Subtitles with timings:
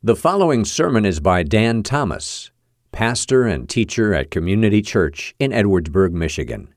[0.00, 2.52] The following sermon is by Dan Thomas,
[2.92, 6.72] pastor and teacher at Community Church in Edwardsburg, Michigan.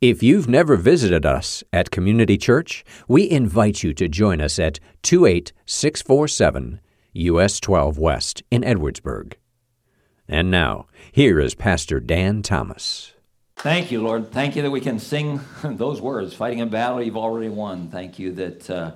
[0.00, 4.78] If you've never visited us at Community Church, we invite you to join us at
[5.02, 6.80] 28647
[7.14, 9.32] US 12 West in Edwardsburg.
[10.28, 13.12] And now, here is Pastor Dan Thomas.
[13.56, 14.30] Thank you, Lord.
[14.30, 17.88] Thank you that we can sing those words fighting a battle you've already won.
[17.88, 18.92] Thank you that uh,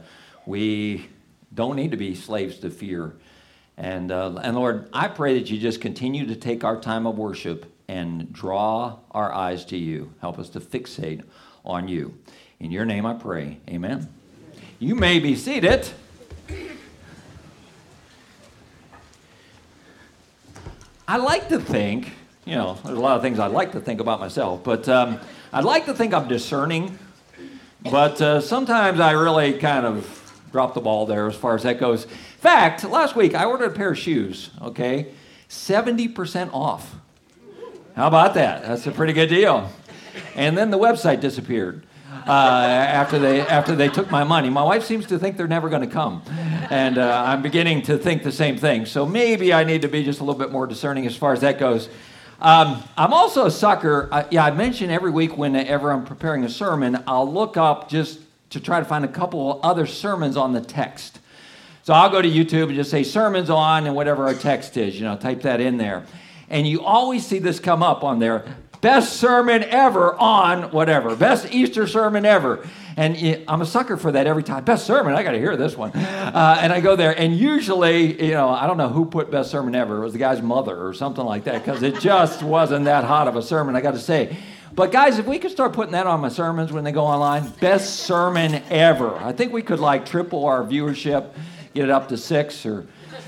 [0.46, 1.08] we
[1.52, 3.16] don't need to be slaves to fear.
[3.80, 7.16] And, uh, and Lord, I pray that you just continue to take our time of
[7.16, 10.12] worship and draw our eyes to you.
[10.20, 11.22] Help us to fixate
[11.64, 12.14] on you.
[12.60, 13.56] In your name I pray.
[13.70, 14.06] Amen.
[14.80, 15.88] You may be seated.
[21.08, 22.12] I like to think,
[22.44, 25.18] you know, there's a lot of things I like to think about myself, but um,
[25.54, 26.98] I'd like to think I'm discerning.
[27.90, 30.18] But uh, sometimes I really kind of
[30.52, 32.06] drop the ball there as far as that goes
[32.40, 35.12] fact, last week I ordered a pair of shoes, okay?
[35.48, 36.96] 70% off.
[37.94, 38.62] How about that?
[38.62, 39.70] That's a pretty good deal.
[40.34, 41.84] And then the website disappeared.
[42.26, 44.50] Uh, after they after they took my money.
[44.50, 46.22] My wife seems to think they're never going to come,
[46.68, 48.84] and uh, I'm beginning to think the same thing.
[48.84, 51.40] So maybe I need to be just a little bit more discerning as far as
[51.40, 51.88] that goes.
[52.40, 54.08] Um, I'm also a sucker.
[54.10, 58.18] Uh, yeah, I mention every week whenever I'm preparing a sermon, I'll look up just
[58.50, 61.19] to try to find a couple other sermons on the text.
[61.90, 64.94] So I'll go to YouTube and just say sermons on and whatever our text is,
[64.94, 66.06] you know, type that in there.
[66.48, 68.44] And you always see this come up on there.
[68.80, 71.16] Best sermon ever on whatever.
[71.16, 72.64] Best Easter sermon ever.
[72.96, 74.62] And I'm a sucker for that every time.
[74.64, 75.90] Best sermon, I got to hear this one.
[75.90, 79.50] Uh, and I go there, and usually, you know, I don't know who put best
[79.50, 79.96] sermon ever.
[79.96, 83.26] It was the guy's mother or something like that, because it just wasn't that hot
[83.26, 84.36] of a sermon, I got to say.
[84.72, 87.48] But guys, if we could start putting that on my sermons when they go online,
[87.60, 89.16] best sermon ever.
[89.16, 91.30] I think we could like triple our viewership
[91.74, 92.86] get it up to six or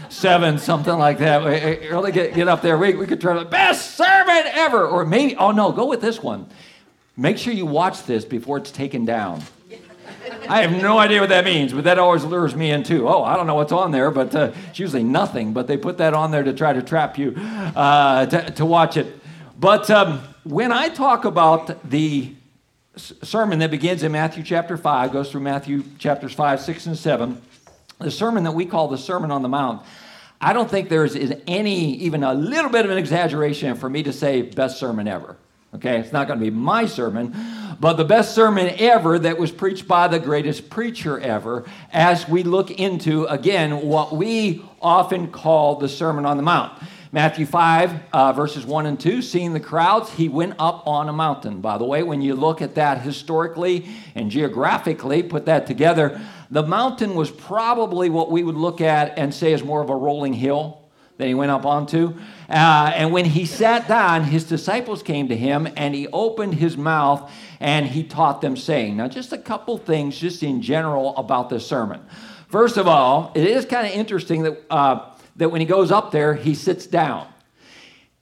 [0.09, 1.45] seven, something like that.
[1.45, 2.79] Really get, get up there.
[2.79, 4.87] We, we could try the best sermon ever.
[4.87, 6.47] Or maybe, oh no, go with this one.
[7.17, 9.43] Make sure you watch this before it's taken down.
[10.49, 13.09] I have no idea what that means, but that always lures me in too.
[13.09, 15.53] Oh, I don't know what's on there, but uh, it's usually nothing.
[15.53, 18.97] But they put that on there to try to trap you uh, to, to, watch
[18.97, 19.07] it.
[19.59, 22.35] But um, when I talk about the
[22.97, 27.41] sermon that begins in Matthew chapter 5, goes through Matthew chapters 5, 6, and 7,
[27.99, 29.83] the sermon that we call the Sermon on the Mount,
[30.41, 34.03] I don't think there's is any, even a little bit of an exaggeration for me
[34.03, 35.37] to say best sermon ever.
[35.75, 37.35] Okay, it's not going to be my sermon,
[37.81, 42.43] but the best sermon ever that was preached by the greatest preacher ever as we
[42.43, 46.73] look into, again, what we often call the Sermon on the Mount.
[47.15, 51.13] Matthew 5, uh, verses 1 and 2, seeing the crowds, he went up on a
[51.13, 51.61] mountain.
[51.61, 56.19] By the way, when you look at that historically and geographically, put that together,
[56.51, 59.95] the mountain was probably what we would look at and say is more of a
[59.95, 60.81] rolling hill
[61.19, 62.19] that he went up onto.
[62.49, 66.79] Uh, and when he sat down, his disciples came to him and he opened his
[66.79, 67.31] mouth
[67.61, 71.67] and he taught them, saying, Now, just a couple things, just in general, about this
[71.67, 72.01] sermon.
[72.49, 76.11] First of all, it is kind of interesting that, uh, that when he goes up
[76.11, 77.27] there, he sits down.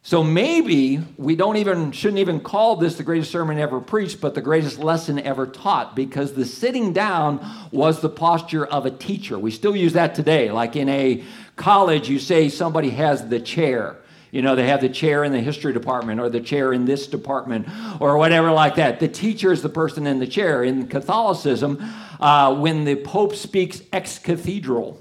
[0.03, 4.35] So maybe we don't even shouldn't even call this the greatest sermon ever preached, but
[4.35, 9.39] the greatest lesson ever taught, because the sitting down was the posture of a teacher.
[9.39, 10.51] We still use that today.
[10.51, 11.23] Like in a
[11.57, 13.99] college, you say somebody has the chair.
[14.31, 17.07] You know, they have the chair in the history department or the chair in this
[17.07, 17.69] department
[18.01, 19.01] or whatever like that.
[19.01, 20.65] The teacher is the person in the chair.
[20.65, 21.79] In Catholicism,
[22.21, 24.95] uh, when the Pope speaks ex cathedra,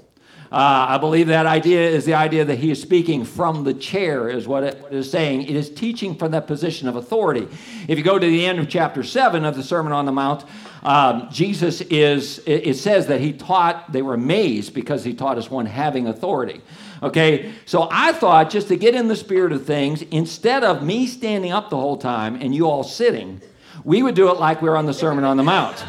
[0.52, 4.28] uh, I believe that idea is the idea that he is speaking from the chair,
[4.28, 5.42] is what it, is saying.
[5.42, 7.46] It is teaching from that position of authority.
[7.86, 10.44] If you go to the end of chapter 7 of the Sermon on the Mount,
[10.82, 15.38] um, Jesus is, it, it says that he taught, they were amazed because he taught
[15.38, 16.60] as one having authority.
[17.00, 21.06] Okay, so I thought just to get in the spirit of things, instead of me
[21.06, 23.40] standing up the whole time and you all sitting,
[23.84, 25.82] we would do it like we we're on the Sermon on the Mount.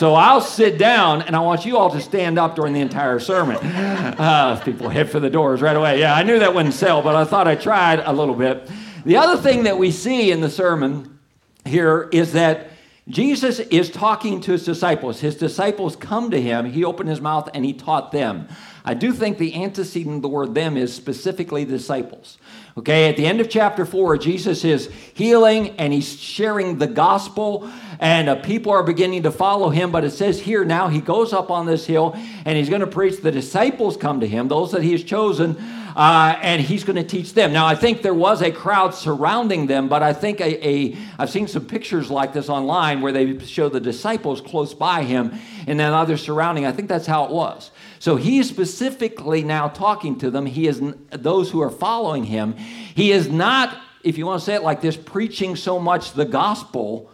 [0.00, 3.18] So I'll sit down and I want you all to stand up during the entire
[3.18, 3.58] sermon.
[4.20, 6.00] Uh, people head for the doors right away.
[6.00, 8.68] Yeah, I knew that wouldn't sell, but I thought I tried a little bit.
[9.04, 11.18] The other thing that we see in the sermon
[11.64, 12.70] here is that
[13.08, 15.20] Jesus is talking to his disciples.
[15.20, 18.48] His disciples come to him, he opened his mouth and he taught them.
[18.84, 22.38] I do think the antecedent of the word them is specifically disciples.
[22.80, 27.70] Okay, at the end of chapter 4, Jesus is healing and he's sharing the gospel,
[27.98, 29.90] and uh, people are beginning to follow him.
[29.90, 32.14] But it says here now he goes up on this hill
[32.46, 33.20] and he's going to preach.
[33.20, 35.58] The disciples come to him, those that he has chosen,
[35.94, 37.52] uh, and he's going to teach them.
[37.52, 41.28] Now, I think there was a crowd surrounding them, but I think a, a I've
[41.28, 45.34] seen some pictures like this online where they show the disciples close by him
[45.66, 46.64] and then others surrounding.
[46.64, 47.72] I think that's how it was.
[48.00, 50.46] So he is specifically now talking to them.
[50.46, 52.54] He is those who are following him.
[52.54, 56.24] He is not, if you want to say it like this, preaching so much the
[56.24, 57.10] gospel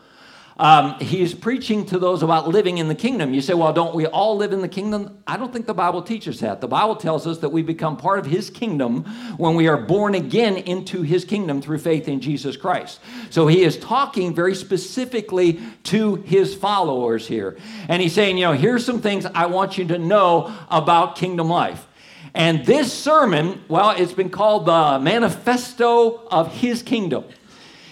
[0.59, 3.35] um, he's preaching to those about living in the kingdom.
[3.35, 5.23] You say, well, don't we all live in the kingdom?
[5.27, 6.63] I don't think the Bible teaches that.
[6.63, 9.05] The Bible tells us that we become part of his kingdom
[9.37, 13.01] when we are born again into his kingdom through faith in Jesus Christ.
[13.29, 17.59] So he is talking very specifically to his followers here.
[17.89, 21.51] And he's saying, you know, here's some things I want you to know about kingdom
[21.51, 21.87] life.
[22.33, 27.25] And this sermon, well, it's been called the manifesto of his kingdom.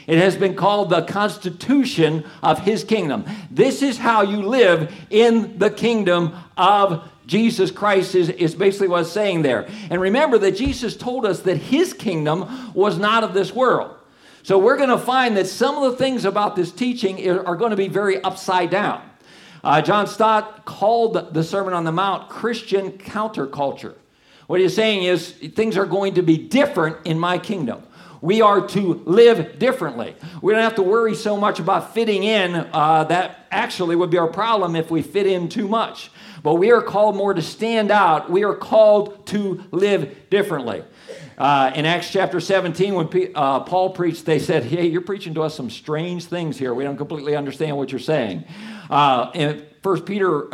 [0.06, 3.24] It has been called the constitution of his kingdom.
[3.50, 9.02] This is how you live in the kingdom of Jesus Christ, is, is basically what
[9.02, 9.66] it's saying there.
[9.90, 13.96] And remember that Jesus told us that his kingdom was not of this world.
[14.42, 17.70] So we're going to find that some of the things about this teaching are going
[17.70, 19.02] to be very upside down.
[19.62, 23.94] Uh, John Stott called the Sermon on the Mount Christian counterculture.
[24.46, 27.82] What he's saying is things are going to be different in my kingdom.
[28.24, 30.16] We are to live differently.
[30.40, 32.54] We don't have to worry so much about fitting in.
[32.54, 36.10] Uh, that actually would be our problem if we fit in too much.
[36.42, 38.30] But we are called more to stand out.
[38.30, 40.84] We are called to live differently.
[41.36, 45.34] Uh, in Acts chapter 17, when P- uh, Paul preached, they said, Hey, you're preaching
[45.34, 46.72] to us some strange things here.
[46.72, 48.46] We don't completely understand what you're saying.
[48.88, 50.48] Uh, in First Peter,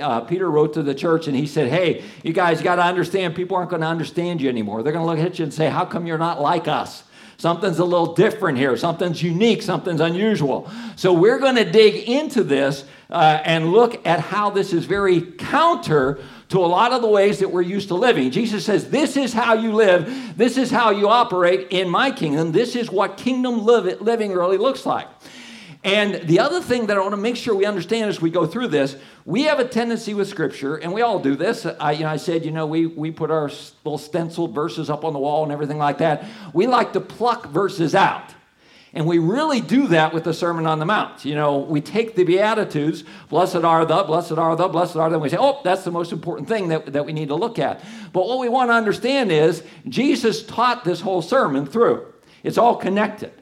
[0.00, 3.34] uh, Peter wrote to the church and he said, Hey, you guys got to understand,
[3.34, 4.82] people aren't going to understand you anymore.
[4.82, 7.04] They're going to look at you and say, How come you're not like us?
[7.36, 8.76] Something's a little different here.
[8.76, 9.62] Something's unique.
[9.62, 10.70] Something's unusual.
[10.96, 15.20] So we're going to dig into this uh, and look at how this is very
[15.20, 16.20] counter
[16.50, 18.30] to a lot of the ways that we're used to living.
[18.30, 20.36] Jesus says, This is how you live.
[20.36, 22.52] This is how you operate in my kingdom.
[22.52, 25.08] This is what kingdom living really looks like.
[25.84, 28.46] And the other thing that I want to make sure we understand as we go
[28.46, 28.96] through this,
[29.26, 31.66] we have a tendency with Scripture, and we all do this.
[31.66, 33.50] I, you know, I said, you know, we, we put our
[33.84, 36.24] little stenciled verses up on the wall and everything like that.
[36.54, 38.34] We like to pluck verses out.
[38.94, 41.24] And we really do that with the Sermon on the Mount.
[41.24, 45.16] You know, we take the Beatitudes, blessed are the, blessed are the, blessed are the,
[45.16, 47.58] and we say, oh, that's the most important thing that, that we need to look
[47.58, 47.84] at.
[48.12, 52.06] But what we want to understand is Jesus taught this whole sermon through.
[52.42, 53.32] It's all connected.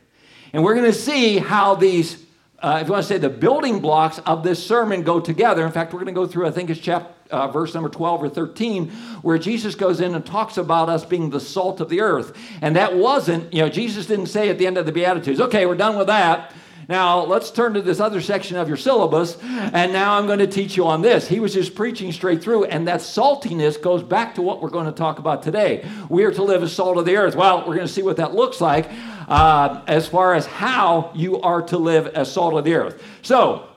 [0.54, 2.24] And we're going to see how these
[2.62, 5.66] uh, if you want to say the building blocks of this sermon go together.
[5.66, 8.22] In fact, we're going to go through, I think it's chapter, uh, verse number 12
[8.22, 8.88] or 13,
[9.22, 12.36] where Jesus goes in and talks about us being the salt of the earth.
[12.60, 15.66] And that wasn't, you know, Jesus didn't say at the end of the Beatitudes, okay,
[15.66, 16.52] we're done with that.
[16.88, 20.46] Now, let's turn to this other section of your syllabus, and now I'm going to
[20.46, 21.28] teach you on this.
[21.28, 24.86] He was just preaching straight through, and that saltiness goes back to what we're going
[24.86, 25.88] to talk about today.
[26.08, 27.36] We are to live as salt of the earth.
[27.36, 28.90] Well, we're going to see what that looks like
[29.28, 33.02] uh, as far as how you are to live as salt of the earth.
[33.22, 33.68] So,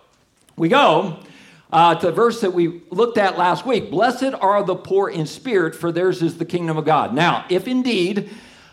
[0.58, 1.20] we go
[1.72, 5.26] uh, to the verse that we looked at last week Blessed are the poor in
[5.26, 7.14] spirit, for theirs is the kingdom of God.
[7.14, 8.30] Now, if indeed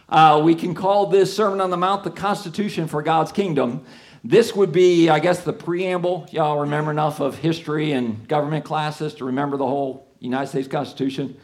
[0.09, 3.85] uh, we can call this Sermon on the Mount the Constitution for God's kingdom,
[4.25, 6.29] this would be, I guess, the preamble.
[6.31, 11.37] Y'all remember enough of history and government classes to remember the whole United States Constitution?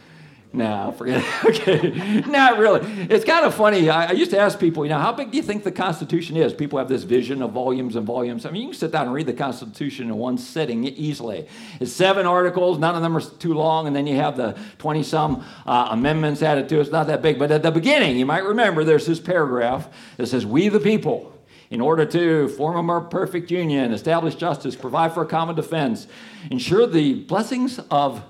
[0.50, 1.44] No, forget it.
[1.44, 2.20] okay.
[2.30, 2.80] Not really.
[3.10, 3.90] It's kind of funny.
[3.90, 6.38] I, I, used to ask people, you know, how big do you think the Constitution
[6.38, 6.54] is?
[6.54, 8.46] People have this vision of volumes and volumes.
[8.46, 11.46] I mean, you can sit down and read the Constitution in one sitting easily.
[11.80, 15.02] It's seven articles, none of them are too long, and then you have the 20
[15.02, 16.80] some uh, amendments added to it.
[16.80, 17.38] It's not that big.
[17.38, 21.37] But at the beginning, you might remember there's this paragraph that says, We the people
[21.70, 26.06] in order to form a more perfect union, establish justice, provide for a common defense,
[26.50, 28.22] ensure the blessings of,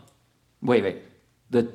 [0.60, 0.96] wait, wait,
[1.50, 1.72] the,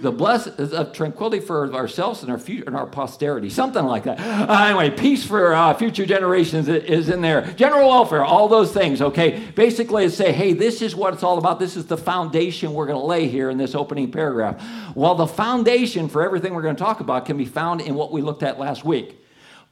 [0.00, 4.18] the blessings of tranquility for ourselves and our future and our posterity, something like that.
[4.20, 7.42] Uh, anyway, peace for uh, future generations is in there.
[7.52, 9.00] General welfare, all those things.
[9.00, 11.58] Okay, basically, it's say, hey, this is what it's all about.
[11.58, 14.62] This is the foundation we're going to lay here in this opening paragraph.
[14.94, 18.12] Well, the foundation for everything we're going to talk about can be found in what
[18.12, 19.21] we looked at last week.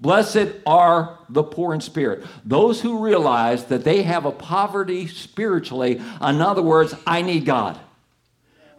[0.01, 6.01] Blessed are the poor in spirit, those who realize that they have a poverty spiritually.
[6.23, 7.79] In other words, I need God.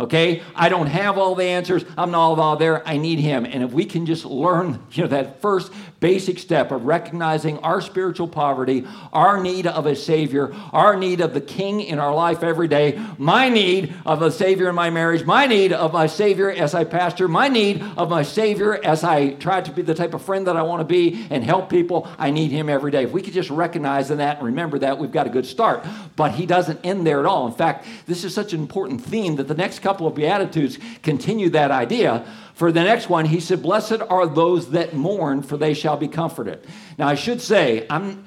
[0.01, 0.41] Okay?
[0.55, 1.86] I don't have all the answers.
[1.96, 2.88] I'm not all there.
[2.88, 3.46] I need Him.
[3.46, 7.79] And if we can just learn, you know, that first basic step of recognizing our
[7.79, 12.41] spiritual poverty, our need of a Savior, our need of the King in our life
[12.41, 16.50] every day, my need of a Savior in my marriage, my need of my Savior
[16.50, 20.15] as I pastor, my need of my Savior as I try to be the type
[20.15, 22.08] of friend that I want to be and help people.
[22.17, 23.03] I need Him every day.
[23.03, 25.86] If we could just recognize that and remember that, we've got a good start.
[26.15, 27.46] But He doesn't end there at all.
[27.46, 31.50] In fact, this is such an important theme that the next couple of Beatitudes continue
[31.50, 32.26] that idea
[32.62, 36.08] for the next one, he said, Blessed are those that mourn, for they shall be
[36.08, 36.64] comforted.
[36.96, 38.24] Now, I should say, I'm,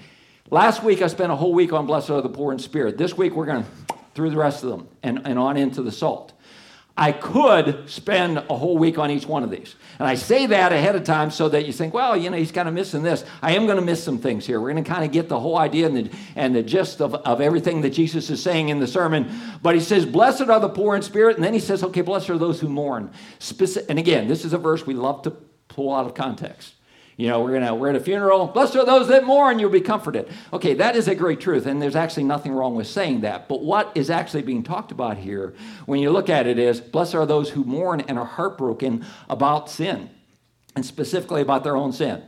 [0.50, 2.98] last week I spent a whole week on Blessed are the poor in spirit.
[2.98, 5.92] This week we're going to, through the rest of them and, and on into the
[5.92, 6.32] salt.
[6.96, 9.74] I could spend a whole week on each one of these.
[9.98, 12.52] And I say that ahead of time so that you think, well, you know, he's
[12.52, 13.24] kind of missing this.
[13.42, 14.60] I am going to miss some things here.
[14.60, 17.14] We're going to kind of get the whole idea and the, and the gist of,
[17.16, 19.28] of everything that Jesus is saying in the sermon.
[19.60, 21.34] But he says, Blessed are the poor in spirit.
[21.34, 23.10] And then he says, okay, blessed are those who mourn.
[23.40, 25.32] Speci- and again, this is a verse we love to
[25.66, 26.74] pull out of context.
[27.16, 28.48] You know, we're gonna we're at a funeral.
[28.48, 30.28] Blessed are those that mourn, you'll be comforted.
[30.52, 33.48] Okay, that is a great truth, and there's actually nothing wrong with saying that.
[33.48, 35.54] But what is actually being talked about here,
[35.86, 39.70] when you look at it, is blessed are those who mourn and are heartbroken about
[39.70, 40.10] sin,
[40.74, 42.22] and specifically about their own sin.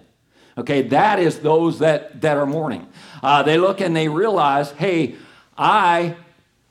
[0.57, 2.87] Okay, that is those that that are mourning.
[3.23, 5.17] Uh, they look and they realize, hey,
[5.59, 6.17] I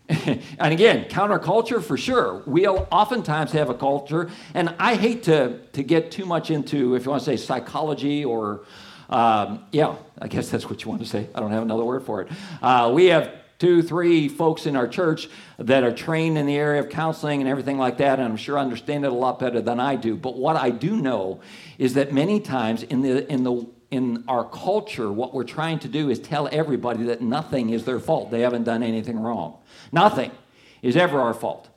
[0.10, 2.44] and again, counterculture for sure.
[2.46, 7.06] We'll oftentimes have a culture, and I hate to, to get too much into, if
[7.06, 8.66] you want to say psychology or,
[9.10, 11.28] um, yeah, I guess that's what you want to say.
[11.34, 12.28] I don't have another word for it.
[12.62, 16.82] Uh, we have two, three folks in our church that are trained in the area
[16.82, 19.80] of counseling and everything like that, and I'm sure understand it a lot better than
[19.80, 20.16] I do.
[20.16, 21.42] But what I do know
[21.80, 25.88] is that many times in the, in the in our culture, what we're trying to
[25.88, 28.32] do is tell everybody that nothing is their fault.
[28.32, 29.58] They haven't done anything wrong.
[29.92, 30.32] Nothing
[30.82, 31.70] is ever our fault.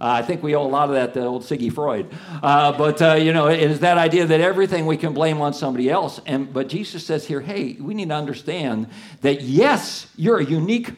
[0.00, 2.12] Uh, I think we owe a lot of that to old Siggy Freud.
[2.42, 5.54] Uh, but, uh, you know, it is that idea that everything we can blame on
[5.54, 6.20] somebody else.
[6.26, 8.88] And, but Jesus says here, hey, we need to understand
[9.20, 10.92] that, yes, you're a unique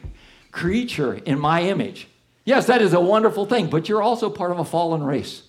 [0.51, 2.07] creature in my image.
[2.43, 5.43] Yes, that is a wonderful thing, but you're also part of a fallen race.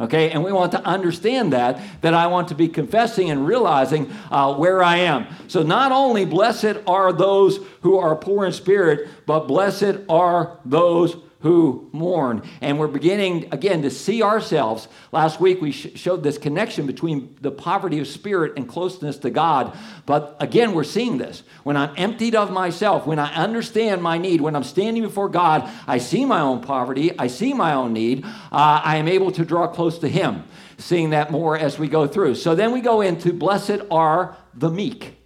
[0.00, 4.12] Okay, and we want to understand that, that I want to be confessing and realizing
[4.30, 5.26] uh, where I am.
[5.48, 11.16] So, not only blessed are those who are poor in spirit, but blessed are those
[11.40, 12.42] who mourn.
[12.60, 14.88] And we're beginning again to see ourselves.
[15.12, 19.30] Last week we sh- showed this connection between the poverty of spirit and closeness to
[19.30, 19.76] God.
[20.04, 21.44] But again, we're seeing this.
[21.62, 25.70] When I'm emptied of myself, when I understand my need, when I'm standing before God,
[25.86, 29.44] I see my own poverty, I see my own need, uh, I am able to
[29.44, 30.44] draw close to Him.
[30.76, 32.36] Seeing that more as we go through.
[32.36, 35.16] So then we go into blessed are the meek.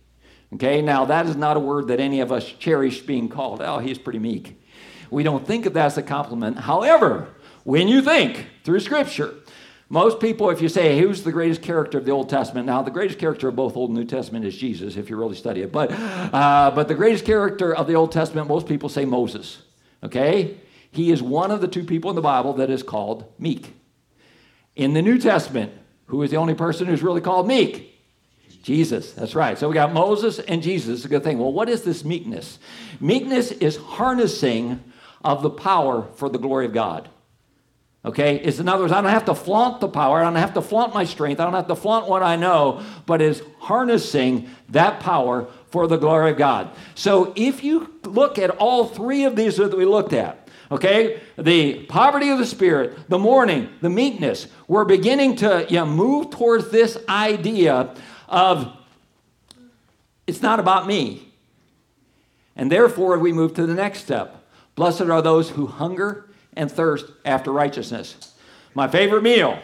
[0.55, 3.63] Okay, now that is not a word that any of us cherish being called.
[3.63, 4.62] Oh, he's pretty meek.
[5.13, 6.59] We don't think of that as a compliment.
[6.59, 7.29] However,
[7.65, 9.35] when you think through Scripture,
[9.91, 12.65] most people, if you say, who's the greatest character of the Old Testament?
[12.65, 15.37] Now, the greatest character of both Old and New Testament is Jesus, if you really
[15.37, 15.71] study it.
[15.71, 19.61] But, uh, but the greatest character of the Old Testament, most people say Moses.
[20.03, 20.57] Okay?
[20.91, 23.75] He is one of the two people in the Bible that is called meek.
[24.77, 25.73] In the New Testament,
[26.07, 27.91] who is the only person who's really called meek?
[28.63, 29.59] Jesus, that's right.
[29.59, 30.97] So we got Moses and Jesus.
[30.97, 31.39] It's a good thing.
[31.39, 32.59] Well, what is this meekness?
[32.99, 34.83] Meekness is harnessing
[35.25, 37.09] of the power for the glory of God.
[38.05, 38.37] Okay?
[38.37, 40.63] It's in other words, I don't have to flaunt the power, I don't have to
[40.63, 45.01] flaunt my strength, I don't have to flaunt what I know, but is harnessing that
[45.01, 46.71] power for the glory of God.
[46.95, 51.85] So if you look at all three of these that we looked at, okay, the
[51.85, 56.71] poverty of the spirit, the mourning, the meekness, we're beginning to you know, move towards
[56.71, 57.95] this idea
[58.29, 58.77] of
[60.27, 61.29] it's not about me.
[62.55, 64.42] And therefore, we move to the next step.
[64.75, 68.35] Blessed are those who hunger and thirst after righteousness.
[68.75, 69.59] My favorite meal.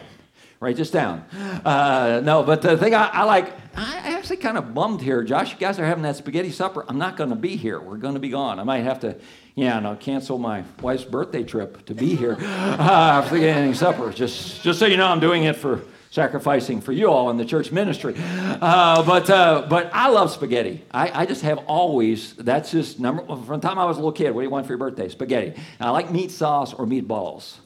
[0.61, 1.21] Write this down.
[1.63, 5.23] Uh, no, but the thing I, I like, I actually kind of bummed here.
[5.23, 6.83] Josh, you guys are having that spaghetti supper.
[6.89, 7.79] I'm not going to be here.
[7.79, 8.59] We're going to be gone.
[8.59, 9.15] I might have to,
[9.55, 14.11] yeah, no, cancel my wife's birthday trip to be here uh, for the supper.
[14.11, 17.45] Just, just so you know, I'm doing it for sacrificing for you all in the
[17.45, 18.15] church ministry.
[18.17, 20.83] Uh, but, uh, but I love spaghetti.
[20.91, 24.11] I, I just have always, that's just number, from the time I was a little
[24.11, 25.09] kid, what do you want for your birthday?
[25.09, 25.47] Spaghetti.
[25.47, 27.57] And I like meat sauce or meatballs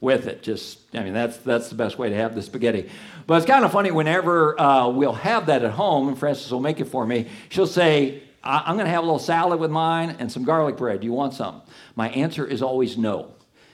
[0.00, 0.42] with it.
[0.42, 2.90] Just, I mean, that's, that's the best way to have the spaghetti.
[3.26, 6.60] But it's kind of funny whenever uh, we'll have that at home, and Frances will
[6.60, 10.16] make it for me, she'll say, I'm going to have a little salad with mine
[10.18, 11.00] and some garlic bread.
[11.00, 11.62] Do you want some?
[11.96, 13.30] My answer is always no.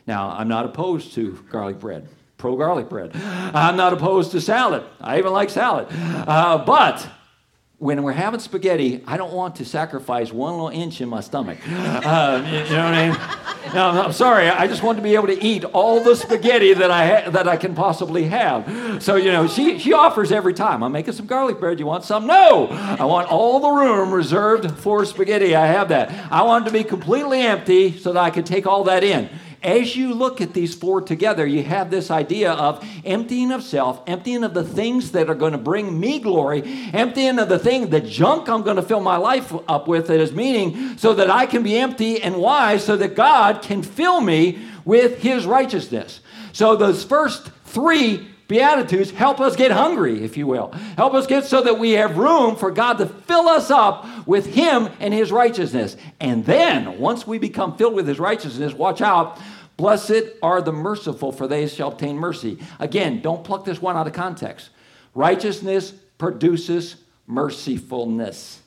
[0.06, 2.06] Now, I'm not opposed to garlic bread
[2.40, 3.12] pro garlic bread.
[3.14, 4.82] I'm not opposed to salad.
[5.00, 5.88] I even like salad.
[5.90, 7.06] Uh, but
[7.76, 11.58] when we're having spaghetti, I don't want to sacrifice one little inch in my stomach.
[11.66, 13.74] Uh, you, know what I mean?
[13.74, 14.48] No, I'm sorry.
[14.48, 17.46] I just want to be able to eat all the spaghetti that I ha- that
[17.46, 19.02] I can possibly have.
[19.02, 20.82] So you know, she she offers every time.
[20.82, 21.78] I'm making some garlic bread.
[21.78, 22.26] You want some?
[22.26, 22.68] No.
[22.68, 25.54] I want all the room reserved for spaghetti.
[25.54, 26.10] I have that.
[26.32, 29.28] I want it to be completely empty so that I can take all that in
[29.62, 34.02] as you look at these four together, you have this idea of emptying of self,
[34.06, 36.62] emptying of the things that are going to bring me glory,
[36.92, 40.18] emptying of the thing, the junk I'm going to fill my life up with that
[40.18, 44.20] is meaning, so that I can be empty and wise, so that God can fill
[44.20, 46.20] me with His righteousness.
[46.52, 50.72] So those first three Beatitudes help us get hungry, if you will.
[50.96, 54.44] Help us get so that we have room for God to fill us up with
[54.44, 55.96] Him and His righteousness.
[56.18, 59.38] And then, once we become filled with His righteousness, watch out.
[59.76, 62.58] Blessed are the merciful, for they shall obtain mercy.
[62.80, 64.70] Again, don't pluck this one out of context.
[65.14, 66.96] Righteousness produces
[67.28, 68.58] mercifulness.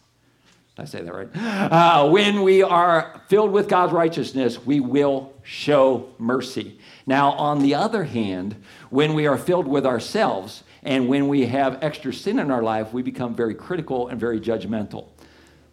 [0.78, 1.30] Did I say that right?
[1.36, 6.80] Uh, when we are filled with God's righteousness, we will show mercy.
[7.06, 8.56] Now, on the other hand,
[8.90, 12.94] when we are filled with ourselves and when we have extra sin in our life,
[12.94, 15.08] we become very critical and very judgmental.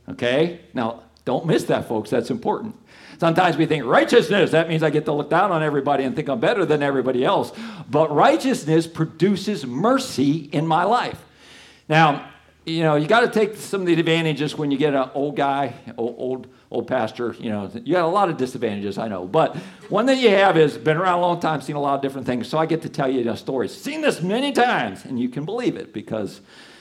[0.09, 0.61] Okay?
[0.75, 2.11] Now, don't miss that, folks.
[2.11, 2.77] That's important.
[3.19, 6.29] Sometimes we think righteousness, that means I get to look down on everybody and think
[6.29, 7.53] I'm better than everybody else.
[7.89, 11.23] But righteousness produces mercy in my life.
[11.89, 12.30] Now,
[12.67, 15.37] you know, you got to take some of the advantages when you get an old
[15.37, 17.35] guy, old, old, pastor.
[17.39, 19.27] You know, you got a lot of disadvantages, I know.
[19.27, 19.57] But
[19.89, 22.27] one that you have is been around a long time, seen a lot of different
[22.27, 22.49] things.
[22.49, 23.69] So I get to tell you a story.
[23.69, 26.41] Seen this many times, and you can believe it because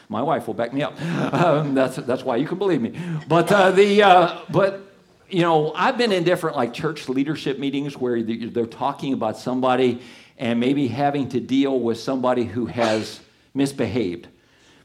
[0.09, 0.99] my wife will back me up.
[1.33, 2.99] Um, that's that's why you can believe me.
[3.27, 4.81] But uh, the uh, but
[5.29, 10.01] you know, I've been in different like church leadership meetings where they're talking about somebody
[10.37, 13.19] and maybe having to deal with somebody who has
[13.53, 14.27] misbehaved.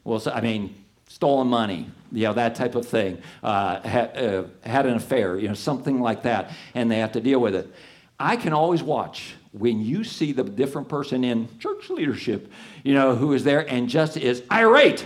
[0.03, 0.75] Well, so, I mean,
[1.07, 5.47] stolen money, you know, that type of thing, uh, had, uh, had an affair, you
[5.47, 7.67] know, something like that, and they have to deal with it.
[8.19, 12.51] I can always watch when you see the different person in church leadership,
[12.83, 15.05] you know, who is there and just is irate,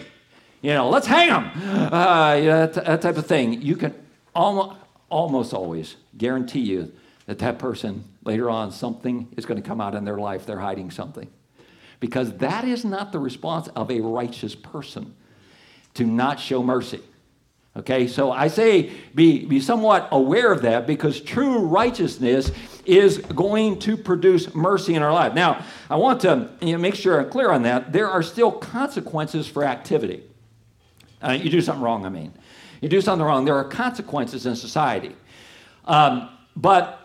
[0.62, 1.46] you know, let's hang them,
[1.94, 3.62] uh, you know, that, that type of thing.
[3.62, 3.94] You can
[4.36, 4.78] almost,
[5.10, 6.92] almost always guarantee you
[7.26, 10.60] that that person later on something is going to come out in their life they're
[10.60, 11.28] hiding something
[12.00, 15.16] because that is not the response of a righteous person
[15.96, 17.02] to not show mercy.
[17.78, 22.52] Okay, so I say be, be somewhat aware of that because true righteousness
[22.86, 25.34] is going to produce mercy in our life.
[25.34, 27.94] Now, I want to you know, make sure I'm clear on that.
[27.94, 30.24] There are still consequences for activity.
[31.22, 32.34] Uh, you do something wrong, I mean.
[32.82, 35.16] You do something wrong, there are consequences in society.
[35.86, 37.00] Um, but,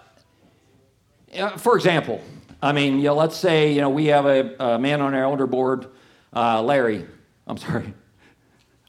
[1.36, 2.20] uh, for example,
[2.62, 5.24] I mean, you know, let's say you know we have a, a man on our
[5.24, 5.86] elder board,
[6.34, 7.04] uh, Larry.
[7.46, 7.92] I'm sorry,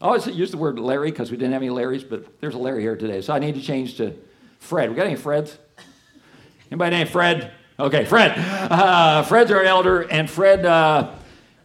[0.02, 2.58] I always use the word Larry because we didn't have any Larrys, but there's a
[2.58, 3.22] Larry here today.
[3.22, 4.14] So I need to change to
[4.60, 4.90] Fred.
[4.90, 5.56] We got any Freds?
[6.70, 7.52] Anybody named Fred?
[7.80, 8.34] Okay, Fred.
[8.38, 11.12] Uh, Fred's our elder, and Fred, uh,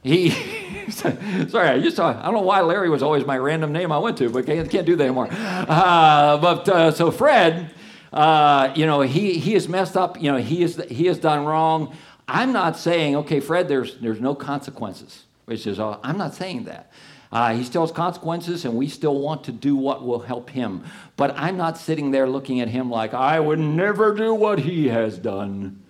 [0.02, 0.30] he.
[0.90, 2.04] sorry, I used to.
[2.04, 4.68] I don't know why Larry was always my random name I went to, but can't,
[4.70, 5.28] can't do that anymore.
[5.30, 7.72] Uh, but uh, so Fred,
[8.12, 10.20] uh, you know, he he is messed up.
[10.20, 11.96] You know, he is he has done wrong.
[12.26, 15.24] I'm not saying, okay, Fred, there's there's no consequences.
[15.46, 16.92] Which is, uh, I'm not saying that.
[17.32, 20.82] Uh, he still has consequences, and we still want to do what will help him.
[21.16, 24.88] But I'm not sitting there looking at him like, I would never do what he
[24.88, 25.80] has done.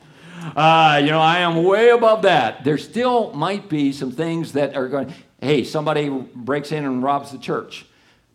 [0.54, 2.64] Uh, you know, I am way above that.
[2.64, 7.30] There still might be some things that are going, hey, somebody breaks in and robs
[7.32, 7.86] the church.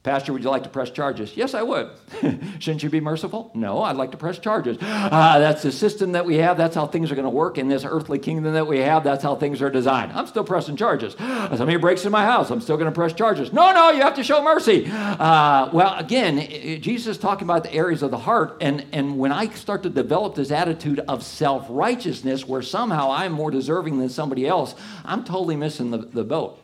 [0.05, 1.35] Pastor, would you like to press charges?
[1.35, 1.89] Yes, I would.
[2.59, 3.49] Shouldn't you be merciful?
[3.55, 4.77] No, I'd like to press charges.
[4.79, 6.57] Uh, that's the system that we have.
[6.57, 9.03] That's how things are going to work in this earthly kingdom that we have.
[9.03, 10.11] That's how things are designed.
[10.11, 11.15] I'm still pressing charges.
[11.17, 12.51] Somebody breaks in my house.
[12.51, 13.51] I'm still going to press charges.
[13.51, 14.85] No, no, you have to show mercy.
[14.85, 16.37] Uh, well, again,
[16.83, 18.57] Jesus is talking about the areas of the heart.
[18.61, 23.31] And, and when I start to develop this attitude of self righteousness, where somehow I'm
[23.31, 26.61] more deserving than somebody else, I'm totally missing the, the boat.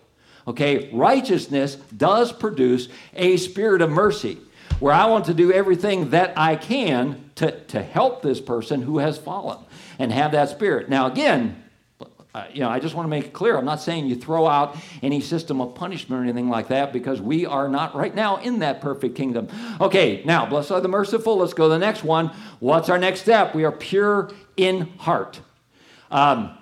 [0.48, 4.38] Okay, righteousness does produce a spirit of mercy
[4.80, 8.98] where I want to do everything that I can to, to help this person who
[8.98, 9.60] has fallen
[10.00, 10.90] and have that spirit.
[10.90, 11.64] Now, again,
[12.34, 13.58] uh, you know, I just want to make it clear.
[13.58, 17.22] I'm not saying you throw out any system of punishment or anything like that because
[17.22, 19.50] we are not right now in that perfect kingdom.
[19.82, 21.38] Okay, now, blessed are the merciful.
[21.38, 22.32] Let's go to the next one.
[22.60, 23.54] What's our next step?
[23.54, 25.42] We are pure in heart.
[26.10, 26.58] Um,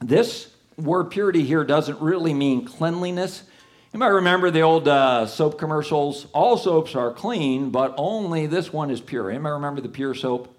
[0.00, 3.44] this word purity here doesn't really mean cleanliness.
[3.92, 6.26] You might remember the old uh, soap commercials.
[6.32, 9.30] All soaps are clean, but only this one is pure.
[9.30, 10.52] Anybody remember the pure soap?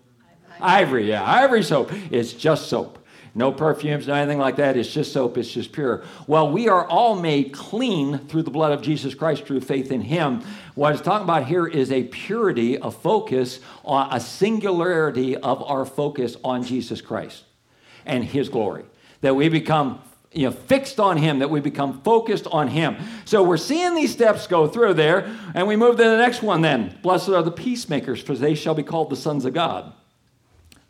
[0.61, 1.23] Ivory, yeah.
[1.23, 1.91] Ivory soap.
[2.11, 2.99] It's just soap.
[3.37, 4.77] No perfumes, no anything like that.
[4.77, 5.37] It's just soap.
[5.37, 6.05] It's just pure.
[6.25, 9.99] Well, we are all made clean through the blood of Jesus Christ through faith in
[9.99, 10.41] Him.
[10.75, 16.37] What it's talking about here is a purity, a focus, a singularity of our focus
[16.45, 17.43] on Jesus Christ
[18.05, 18.85] and His glory
[19.21, 20.01] that we become
[20.31, 22.97] you know, fixed on Him, that we become focused on Him.
[23.23, 26.61] So we're seeing these steps go through there, and we move to the next one
[26.61, 26.97] then.
[27.01, 29.93] Blessed are the peacemakers, for they shall be called the sons of God.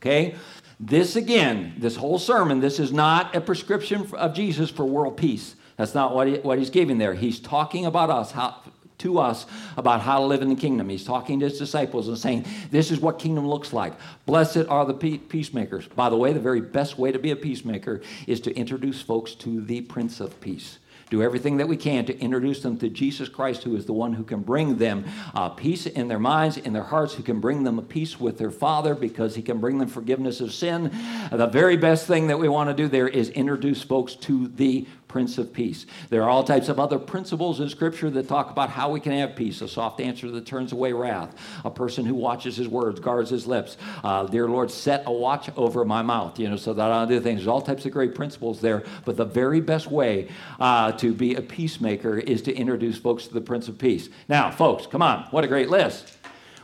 [0.01, 0.35] Okay?
[0.79, 5.55] This again, this whole sermon, this is not a prescription of Jesus for world peace.
[5.77, 7.13] That's not what, he, what he's giving there.
[7.13, 8.61] He's talking about us, how,
[8.99, 9.45] to us
[9.77, 10.89] about how to live in the kingdom.
[10.89, 13.93] He's talking to his disciples and saying, This is what kingdom looks like.
[14.25, 15.87] Blessed are the peacemakers.
[15.87, 19.35] By the way, the very best way to be a peacemaker is to introduce folks
[19.35, 20.79] to the Prince of Peace.
[21.09, 24.13] do everything that we can to introduce them to Jesus Christ, who is the one
[24.13, 25.05] who can bring them
[25.35, 28.37] uh, peace in their minds, in their hearts, who can bring them a peace with
[28.37, 30.91] their Father because he can bring them forgiveness of sin.
[31.31, 34.87] The very best thing that we want to do there is introduce folks to the
[35.15, 35.85] Prince of Peace.
[36.09, 39.13] There are all types of other principles in Scripture that talk about how we can
[39.13, 39.61] have peace.
[39.61, 41.33] A soft answer that turns away wrath.
[41.63, 43.77] A person who watches his words, guards his lips.
[44.03, 47.07] Uh, dear Lord, set a watch over my mouth, you know, so that I don't
[47.07, 47.39] do things.
[47.39, 48.83] There's all types of great principles there.
[49.05, 50.27] But the very best way
[50.59, 54.09] uh, to be a peacemaker is to introduce folks to the Prince of Peace.
[54.27, 55.27] Now, folks, come on.
[55.31, 56.17] What a great list.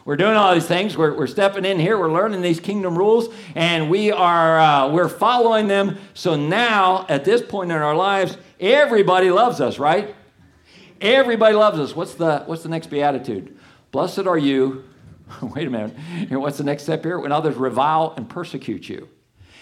[0.03, 0.97] We're doing all these things.
[0.97, 1.97] We're, we're stepping in here.
[1.97, 5.99] We're learning these kingdom rules, and we are uh, we're following them.
[6.15, 10.15] So now, at this point in our lives, everybody loves us, right?
[10.99, 11.95] Everybody loves us.
[11.95, 13.57] What's the what's the next beatitude?
[13.91, 14.85] Blessed are you.
[15.41, 15.95] Wait a minute.
[16.31, 17.19] What's the next step here?
[17.19, 19.07] When others revile and persecute you,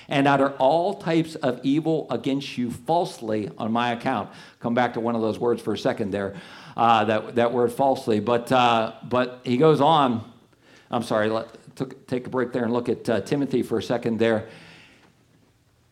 [0.08, 4.30] and utter all types of evil against you falsely on my account.
[4.60, 6.36] Come back to one of those words for a second there
[6.80, 8.22] uh, that, that word falsely.
[8.22, 10.32] But, uh, but he goes on.
[10.90, 13.84] I'm sorry, let, took, take a break there and look at uh, Timothy for a
[13.84, 14.48] second there.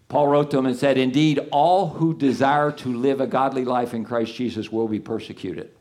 [0.08, 3.94] Paul wrote to him and said, Indeed, all who desire to live a godly life
[3.94, 5.72] in Christ Jesus will be persecuted.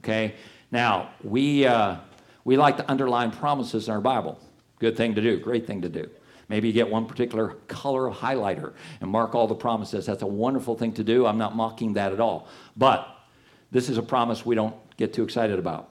[0.00, 0.34] Okay?
[0.70, 1.96] Now, we, uh,
[2.44, 4.38] we like to underline promises in our Bible.
[4.80, 6.10] Good thing to do, great thing to do.
[6.50, 10.04] Maybe you get one particular color of highlighter and mark all the promises.
[10.04, 11.24] That's a wonderful thing to do.
[11.24, 12.48] I'm not mocking that at all.
[12.76, 13.15] But
[13.70, 15.90] this is a promise we don't get too excited about.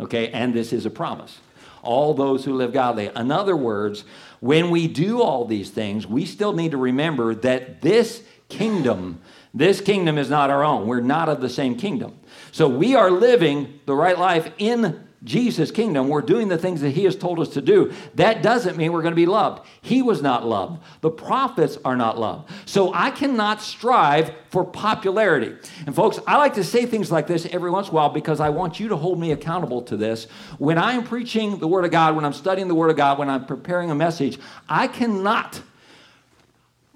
[0.00, 0.28] Okay?
[0.28, 1.38] And this is a promise.
[1.82, 3.10] All those who live godly.
[3.14, 4.04] In other words,
[4.40, 9.20] when we do all these things, we still need to remember that this kingdom,
[9.52, 10.86] this kingdom is not our own.
[10.86, 12.18] We're not of the same kingdom.
[12.52, 16.90] So we are living the right life in Jesus' kingdom, we're doing the things that
[16.90, 17.92] He has told us to do.
[18.14, 19.66] That doesn't mean we're going to be loved.
[19.80, 20.82] He was not loved.
[21.00, 22.50] The prophets are not loved.
[22.66, 25.56] So I cannot strive for popularity.
[25.86, 28.38] And folks, I like to say things like this every once in a while because
[28.38, 30.24] I want you to hold me accountable to this.
[30.58, 33.18] When I am preaching the Word of God, when I'm studying the Word of God,
[33.18, 35.62] when I'm preparing a message, I cannot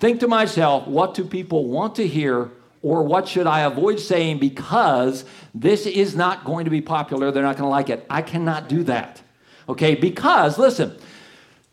[0.01, 2.51] think to myself, what do people want to hear
[2.89, 7.31] or what should I avoid saying because this is not going to be popular?
[7.31, 8.07] They're not going to like it.
[8.09, 9.21] I cannot do that.
[9.69, 10.97] Okay, because listen,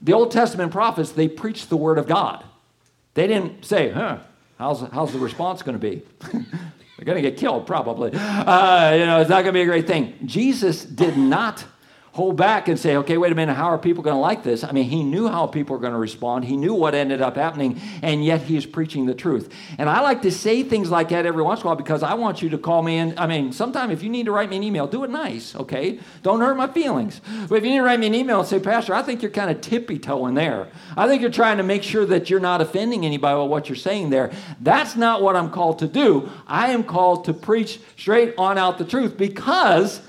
[0.02, 2.44] the Old Testament prophets, they preached the word of God.
[3.14, 4.18] They didn't say, huh,
[4.60, 6.02] how's, how's the response going to be?
[6.34, 8.12] They're going to get killed, probably.
[8.12, 10.16] Uh, you know, it's not going to be a great thing.
[10.26, 11.64] Jesus did not
[12.16, 14.64] hold back and say, okay, wait a minute, how are people going to like this?
[14.64, 16.46] I mean, he knew how people are going to respond.
[16.46, 19.52] He knew what ended up happening, and yet he is preaching the truth.
[19.78, 22.14] And I like to say things like that every once in a while because I
[22.14, 23.20] want you to call me in.
[23.20, 26.00] I mean, sometime if you need to write me an email, do it nice, okay?
[26.24, 27.20] Don't hurt my feelings.
[27.50, 29.30] But if you need to write me an email and say, Pastor, I think you're
[29.30, 30.70] kind of tippy toeing there.
[30.96, 33.76] I think you're trying to make sure that you're not offending anybody with what you're
[33.76, 34.32] saying there.
[34.62, 36.30] That's not what I'm called to do.
[36.48, 40.00] I am called to preach straight on out the truth because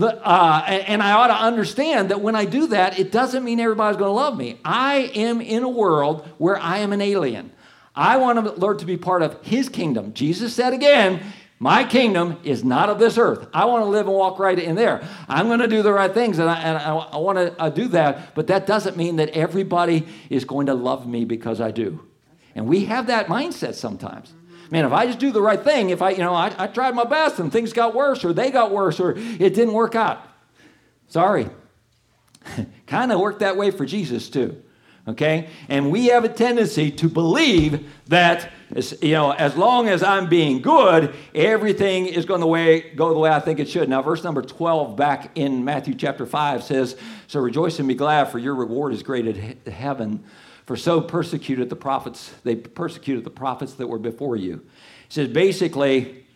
[0.00, 3.98] uh, and I ought to understand that when I do that, it doesn't mean everybody's
[3.98, 4.58] going to love me.
[4.64, 7.52] I am in a world where I am an alien.
[7.94, 10.14] I want to learn to be part of his kingdom.
[10.14, 11.20] Jesus said again,
[11.58, 13.48] my kingdom is not of this earth.
[13.52, 15.02] I want to live and walk right in there.
[15.28, 17.68] I'm going to do the right things, and I, and I, I want to uh,
[17.68, 21.72] do that, but that doesn't mean that everybody is going to love me because I
[21.72, 22.06] do.
[22.54, 24.32] And we have that mindset sometimes
[24.70, 26.94] man, if I just do the right thing, if I, you know, I, I tried
[26.94, 30.22] my best and things got worse or they got worse or it didn't work out.
[31.08, 31.48] Sorry.
[32.86, 34.62] kind of worked that way for Jesus too.
[35.06, 35.48] Okay?
[35.68, 38.50] And we have a tendency to believe that
[39.00, 43.18] you know, as long as I'm being good, everything is going the way go the
[43.18, 43.88] way I think it should.
[43.88, 46.96] Now, verse number 12 back in Matthew chapter 5 says,
[47.28, 50.22] "So rejoice and be glad, for your reward is great at heaven."
[50.68, 54.56] For so persecuted the prophets, they persecuted the prophets that were before you.
[55.08, 56.26] He says basically,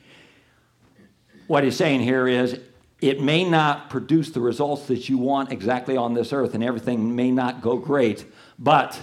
[1.48, 2.58] what he's saying here is
[3.02, 7.14] it may not produce the results that you want exactly on this earth, and everything
[7.14, 8.24] may not go great,
[8.58, 8.98] but,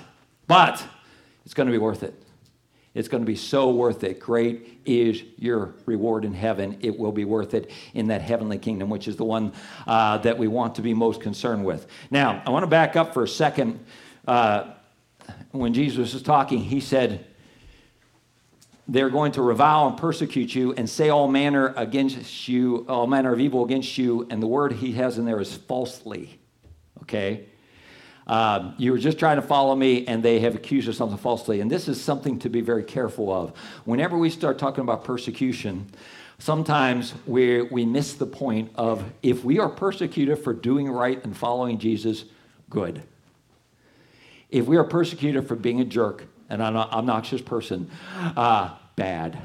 [0.48, 0.84] but,
[1.46, 2.20] it's going to be worth it.
[2.96, 4.20] It's going to be so worth it.
[4.20, 6.80] Great is your reward in heaven.
[6.82, 9.54] It will be worth it in that heavenly kingdom, which is the one
[9.86, 11.86] uh, that we want to be most concerned with.
[12.10, 13.86] Now, I want to back up for a second.
[14.28, 14.72] Uh,
[15.52, 17.26] when Jesus was talking, he said,
[18.88, 23.32] they're going to revile and persecute you and say all manner against you, all manner
[23.32, 24.28] of evil against you.
[24.32, 26.40] And the word he has in there is falsely.
[27.04, 27.46] Okay?
[28.26, 31.18] Um, you were just trying to follow me and they have accused you of something
[31.18, 31.62] falsely.
[31.62, 33.56] And this is something to be very careful of.
[33.86, 35.88] Whenever we start talking about persecution,
[36.40, 41.38] sometimes we, we miss the point of if we are persecuted for doing right and
[41.38, 42.26] following Jesus,
[42.70, 43.04] good.
[44.50, 49.40] If we are persecuted for being a jerk and an obnoxious person, uh, bad.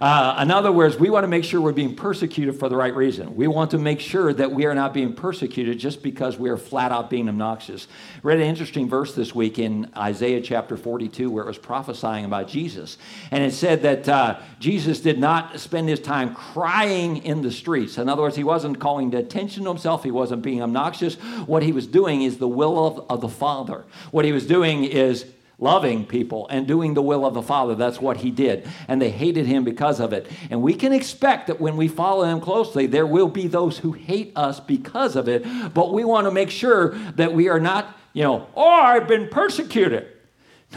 [0.00, 2.94] Uh, in other words, we want to make sure we're being persecuted for the right
[2.94, 3.34] reason.
[3.36, 6.56] We want to make sure that we are not being persecuted just because we are
[6.56, 7.88] flat out being obnoxious.
[8.22, 12.48] Read an interesting verse this week in Isaiah chapter 42 where it was prophesying about
[12.48, 12.98] Jesus.
[13.30, 17.98] And it said that uh, Jesus did not spend his time crying in the streets.
[17.98, 21.14] In other words, he wasn't calling attention to himself, he wasn't being obnoxious.
[21.46, 23.84] What he was doing is the will of, of the Father.
[24.10, 25.26] What he was doing is
[25.62, 27.74] loving people and doing the will of the Father.
[27.74, 28.68] That's what he did.
[28.88, 30.26] And they hated him because of it.
[30.50, 33.92] And we can expect that when we follow him closely, there will be those who
[33.92, 35.44] hate us because of it.
[35.72, 39.28] But we want to make sure that we are not, you know, oh, I've been
[39.28, 40.08] persecuted.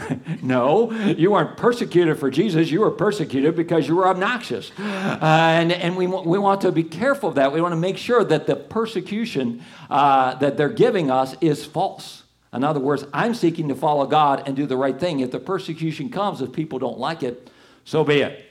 [0.42, 2.70] no, you weren't persecuted for Jesus.
[2.70, 4.70] You were persecuted because you were obnoxious.
[4.78, 7.52] Uh, and and we, we want to be careful of that.
[7.52, 12.24] We want to make sure that the persecution uh, that they're giving us is false.
[12.52, 15.20] In other words, I'm seeking to follow God and do the right thing.
[15.20, 17.50] If the persecution comes, if people don't like it,
[17.84, 18.44] so be it.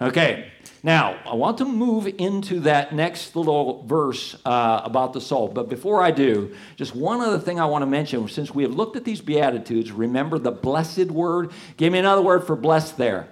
[0.00, 5.48] Okay, now I want to move into that next little verse uh, about the soul.
[5.48, 8.28] But before I do, just one other thing I want to mention.
[8.28, 11.50] Since we have looked at these Beatitudes, remember the blessed word?
[11.76, 13.28] Give me another word for blessed there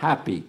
[0.00, 0.44] happy.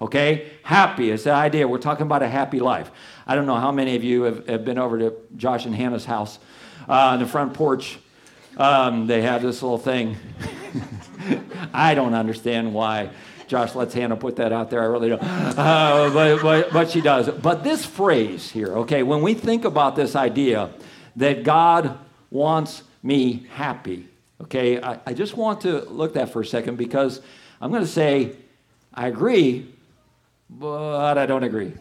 [0.00, 0.50] Okay?
[0.62, 1.66] Happy is the idea.
[1.66, 2.90] We're talking about a happy life.
[3.26, 6.04] I don't know how many of you have, have been over to Josh and Hannah's
[6.04, 6.38] house
[6.88, 7.98] uh, on the front porch
[8.56, 10.16] um, they have this little thing.
[11.72, 13.10] I don't understand why
[13.46, 14.82] Josh lets Hannah put that out there.
[14.82, 15.22] I really don't.
[15.22, 17.28] Uh, but, but, but she does.
[17.28, 20.70] But this phrase here, okay, when we think about this idea
[21.16, 21.98] that God
[22.30, 24.08] wants me happy,
[24.42, 27.20] okay, I, I just want to look at that for a second because
[27.60, 28.36] I'm going to say
[28.92, 29.72] I agree,
[30.48, 31.72] but I don't agree.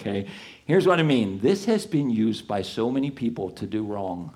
[0.00, 0.26] Okay,
[0.66, 4.34] here's what I mean this has been used by so many people to do wrong.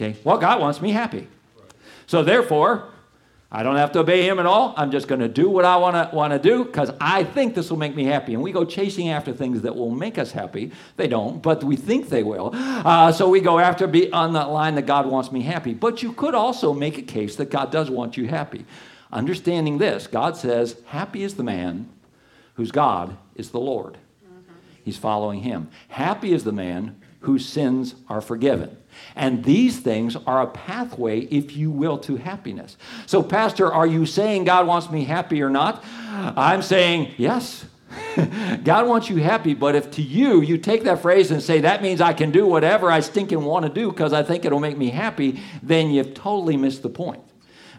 [0.00, 0.18] Okay?
[0.24, 1.28] Well, God wants me happy.
[2.06, 2.88] So therefore,
[3.52, 4.74] I don't have to obey him at all.
[4.76, 7.54] I'm just going to do what I want to want to do because I think
[7.54, 8.32] this will make me happy.
[8.32, 10.70] And we go chasing after things that will make us happy.
[10.96, 12.50] They don't, but we think they will.
[12.54, 15.74] Uh, so we go after be on that line that God wants me happy.
[15.74, 18.64] But you could also make a case that God does want you happy.
[19.12, 21.88] Understanding this, God says, "Happy is the man
[22.54, 24.54] whose God is the Lord." Mm-hmm.
[24.84, 25.68] He's following Him.
[25.88, 28.76] Happy is the man whose sins are forgiven.
[29.16, 32.76] And these things are a pathway, if you will, to happiness.
[33.06, 35.84] So, Pastor, are you saying God wants me happy or not?
[36.08, 37.64] I'm saying yes.
[38.64, 41.82] God wants you happy, but if to you, you take that phrase and say, that
[41.82, 44.78] means I can do whatever I stinking want to do because I think it'll make
[44.78, 47.22] me happy, then you've totally missed the point.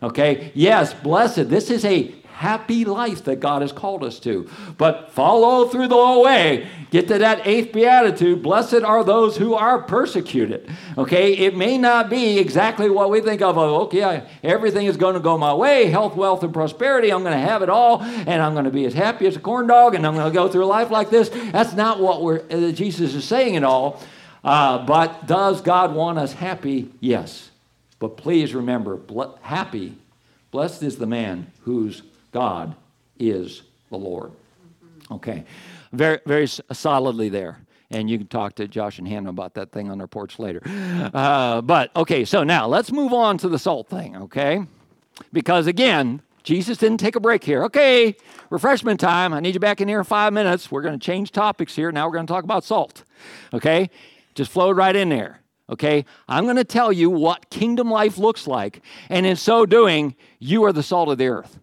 [0.03, 0.51] Okay?
[0.53, 1.49] Yes, blessed.
[1.49, 4.49] This is a happy life that God has called us to.
[4.75, 6.67] But follow through the whole way.
[6.89, 8.41] Get to that eighth beatitude.
[8.41, 10.67] Blessed are those who are persecuted.
[10.97, 13.59] Okay, it may not be exactly what we think of.
[13.59, 17.13] Okay, everything is going to go my way health, wealth, and prosperity.
[17.13, 19.39] I'm going to have it all, and I'm going to be as happy as a
[19.39, 21.29] corn dog, and I'm going to go through life like this.
[21.29, 24.01] That's not what we're, uh, Jesus is saying at all.
[24.43, 26.91] Uh, but does God want us happy?
[26.99, 27.51] Yes.
[27.99, 28.99] But please remember,
[29.43, 29.95] happy,
[30.49, 32.75] blessed is the man whose God
[33.19, 34.31] is the Lord.
[35.11, 35.43] Okay,
[35.91, 37.59] very, very solidly there.
[37.89, 40.61] And you can talk to Josh and Hannah about that thing on their porch later.
[41.13, 44.65] Uh, but okay, so now let's move on to the salt thing, okay?
[45.33, 47.63] Because again, Jesus didn't take a break here.
[47.65, 48.15] Okay,
[48.49, 49.33] refreshment time.
[49.33, 50.71] I need you back in here in five minutes.
[50.71, 51.91] We're going to change topics here.
[51.91, 53.03] Now we're going to talk about salt.
[53.53, 53.89] Okay,
[54.35, 55.41] just flowed right in there.
[55.69, 58.81] Okay, I'm going to tell you what kingdom life looks like.
[59.09, 61.59] And in so doing, you are the salt of the earth.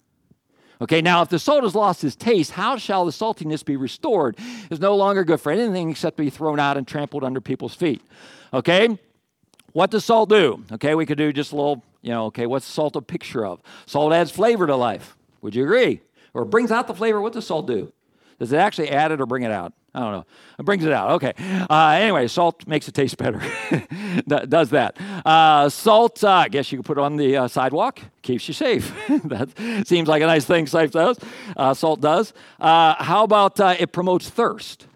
[0.80, 4.36] Okay, now if the salt has lost its taste, how shall the saltiness be restored?
[4.70, 7.74] It's no longer good for anything except to be thrown out and trampled under people's
[7.74, 8.00] feet.
[8.52, 8.98] Okay,
[9.72, 10.64] what does salt do?
[10.72, 13.60] Okay, we could do just a little, you know, okay, what's salt a picture of?
[13.86, 15.16] Salt adds flavor to life.
[15.42, 16.00] Would you agree?
[16.32, 17.20] Or brings out the flavor.
[17.20, 17.92] What does salt do?
[18.38, 19.72] Does it actually add it or bring it out?
[19.94, 20.26] I don't know.
[20.58, 21.10] It brings it out.
[21.12, 21.32] Okay.
[21.68, 23.40] Uh, anyway, salt makes it taste better.
[24.28, 24.96] Does that.
[25.26, 28.94] Uh, salt, uh, I guess you could put on the uh, sidewalk, keeps you safe.
[29.24, 29.48] that
[29.86, 31.18] seems like a nice thing safe does.
[31.56, 32.32] Uh, salt does.
[32.60, 34.86] Uh, how about it promotes thirst?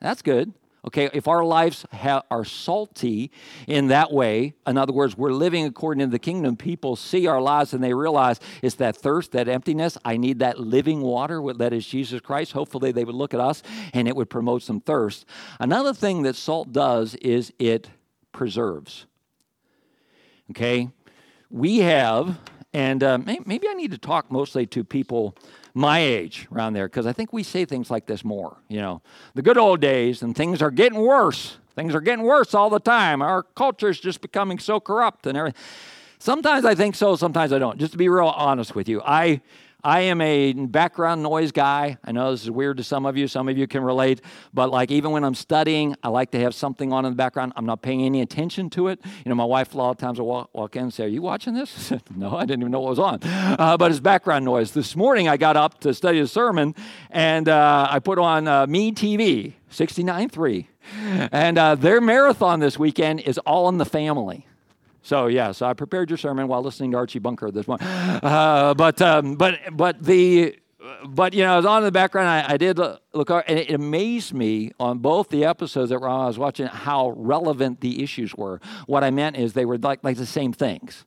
[0.00, 0.52] That's good.
[0.84, 3.30] Okay, if our lives ha- are salty
[3.68, 7.40] in that way, in other words, we're living according to the kingdom, people see our
[7.40, 9.96] lives and they realize it's that thirst, that emptiness.
[10.04, 12.50] I need that living water that is Jesus Christ.
[12.50, 13.62] Hopefully, they would look at us
[13.94, 15.24] and it would promote some thirst.
[15.60, 17.88] Another thing that salt does is it
[18.32, 19.06] preserves.
[20.50, 20.90] Okay,
[21.48, 22.40] we have,
[22.74, 25.36] and uh, maybe I need to talk mostly to people
[25.74, 28.58] my age around there because I think we say things like this more.
[28.68, 29.02] You know,
[29.34, 31.56] the good old days and things are getting worse.
[31.74, 33.22] Things are getting worse all the time.
[33.22, 35.60] Our culture is just becoming so corrupt and everything.
[36.18, 37.78] Sometimes I think so, sometimes I don't.
[37.78, 39.40] Just to be real honest with you, I
[39.84, 41.98] I am a background noise guy.
[42.04, 43.26] I know this is weird to some of you.
[43.26, 44.20] Some of you can relate.
[44.54, 47.52] But like even when I'm studying, I like to have something on in the background.
[47.56, 49.00] I'm not paying any attention to it.
[49.24, 51.08] You know, my wife a lot of times will walk, walk in and say, "Are
[51.08, 53.18] you watching this?" no, I didn't even know what was on.
[53.24, 54.70] Uh, but it's background noise.
[54.70, 56.76] This morning I got up to study a sermon,
[57.10, 60.66] and uh, I put on uh, Me TV 69.3,
[61.32, 64.46] and uh, their marathon this weekend is All in the Family.
[65.02, 67.86] So yeah, so I prepared your sermon while listening to Archie Bunker this morning.
[68.22, 70.56] Uh, but um, but but the
[71.06, 72.28] but you know, I was on in the background.
[72.28, 76.38] I, I did look, and it amazed me on both the episodes that I was
[76.38, 78.60] watching how relevant the issues were.
[78.86, 81.04] What I meant is they were like like the same things.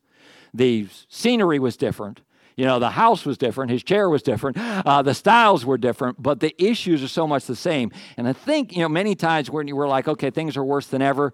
[0.53, 2.21] The scenery was different.
[2.55, 6.23] You know, the house was different, his chair was different, uh, the styles were different,
[6.23, 7.91] but the issues are so much the same.
[8.15, 10.87] And I think, you know, many times when you were like, okay, things are worse
[10.87, 11.33] than ever,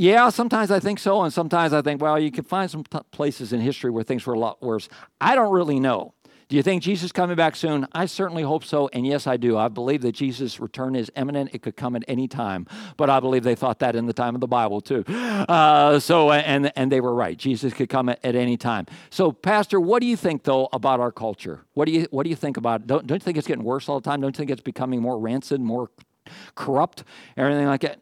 [0.00, 2.98] yeah, sometimes I think so, and sometimes I think, well, you can find some t-
[3.10, 4.88] places in history where things were a lot worse.
[5.20, 6.14] I don't really know.
[6.48, 7.86] Do you think Jesus is coming back soon?
[7.92, 9.58] I certainly hope so, and yes, I do.
[9.58, 11.50] I believe that Jesus' return is imminent.
[11.52, 14.34] It could come at any time, but I believe they thought that in the time
[14.34, 15.04] of the Bible too.
[15.06, 17.36] Uh, so, and and they were right.
[17.36, 18.86] Jesus could come at, at, any time.
[19.10, 21.66] So, Pastor, what do you think though about our culture?
[21.74, 22.86] What do you what do you think about?
[22.86, 24.22] Don't don't you think it's getting worse all the time?
[24.22, 25.90] Don't you think it's becoming more rancid, more
[26.54, 27.04] corrupt,
[27.36, 28.00] everything like that?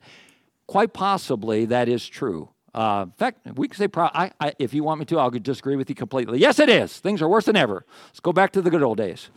[0.69, 2.51] Quite possibly that is true.
[2.75, 5.31] Uh, in fact, we can say, pro- I, I, if you want me to, I'll
[5.31, 6.39] disagree with you completely.
[6.39, 7.01] Yes, it is.
[7.01, 7.85] Things are worse than ever.
[8.09, 9.31] Let's go back to the good old days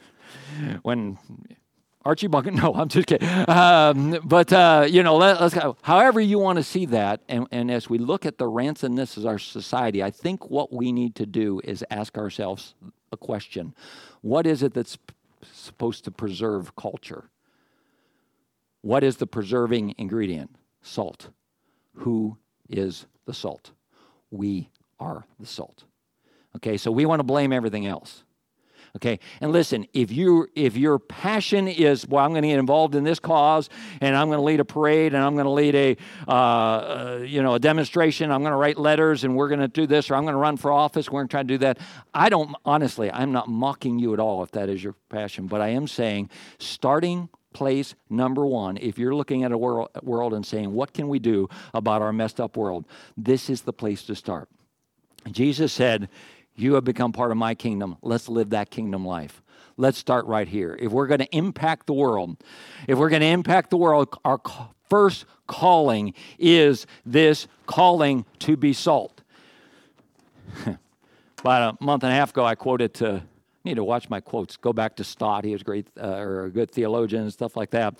[0.83, 1.17] when
[2.03, 2.51] Archie Bunker.
[2.61, 3.27] No, I'm just kidding.
[3.47, 5.77] Um, but uh, you know, let, us go.
[5.81, 9.25] However, you want to see that, and, and as we look at the rancidness of
[9.25, 12.75] our society, I think what we need to do is ask ourselves
[13.11, 13.73] a question:
[14.21, 15.13] What is it that's p-
[15.53, 17.29] supposed to preserve culture?
[18.81, 20.55] What is the preserving ingredient?
[20.81, 21.29] Salt.
[21.95, 22.37] Who
[22.69, 23.71] is the salt?
[24.29, 25.83] We are the salt.
[26.55, 28.23] Okay, so we want to blame everything else.
[28.93, 32.93] Okay, and listen, if you if your passion is well, I'm going to get involved
[32.93, 33.69] in this cause,
[34.01, 37.23] and I'm going to lead a parade, and I'm going to lead a uh, uh,
[37.25, 40.11] you know a demonstration, I'm going to write letters, and we're going to do this,
[40.11, 41.79] or I'm going to run for office, we're going to try to do that.
[42.13, 45.61] I don't honestly, I'm not mocking you at all if that is your passion, but
[45.61, 50.45] I am saying starting place number one if you're looking at a world, world and
[50.45, 52.85] saying what can we do about our messed up world?
[53.17, 54.49] This is the place to start.
[55.31, 56.09] Jesus said
[56.55, 57.97] you have become part of my kingdom.
[58.01, 59.41] Let's live that kingdom life.
[59.77, 60.77] Let's start right here.
[60.79, 62.37] If we're going to impact the world
[62.87, 64.39] if we're going to impact the world our
[64.89, 69.21] first calling is this calling to be salt.
[71.39, 73.23] About a month and a half ago i quoted to
[73.63, 74.57] need to watch my quotes.
[74.57, 77.71] Go back to Stott; he was great, uh, or a good theologian and stuff like
[77.71, 77.99] that.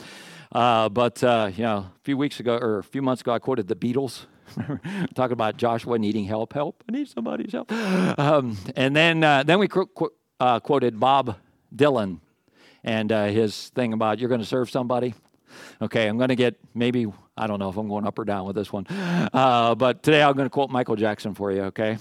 [0.51, 3.39] Uh, but uh, you know, a few weeks ago or a few months ago, I
[3.39, 4.25] quoted the Beatles.
[5.15, 6.51] talking about Joshua needing help.
[6.51, 6.83] Help!
[6.89, 7.71] I need somebody's help.
[7.71, 11.37] Um, and then uh, then we qu- qu- uh, quoted Bob
[11.73, 12.19] Dylan
[12.83, 15.13] and uh, his thing about you're going to serve somebody.
[15.81, 18.45] Okay, I'm going to get maybe I don't know if I'm going up or down
[18.45, 18.85] with this one,
[19.31, 21.63] but today I'm going to quote Michael Jackson for you.
[21.63, 21.97] Okay.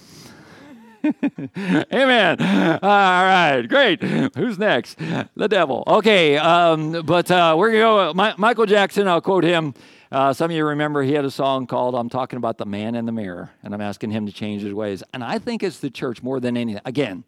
[1.03, 2.41] Amen.
[2.41, 4.01] All right, great.
[4.35, 4.97] Who's next?
[5.35, 5.83] The devil.
[5.87, 8.13] Okay, um, but uh, we're going to go.
[8.13, 9.73] My, Michael Jackson, I'll quote him.
[10.11, 12.95] Uh, some of you remember he had a song called I'm Talking About the Man
[12.95, 15.03] in the Mirror, and I'm asking him to change his ways.
[15.13, 16.81] And I think it's the church more than anything.
[16.85, 17.23] Again,